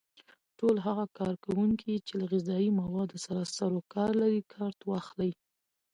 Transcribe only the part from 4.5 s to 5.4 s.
کارت واخلي.